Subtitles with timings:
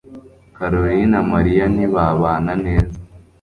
[0.55, 2.97] karolina Mariya ntibabana neza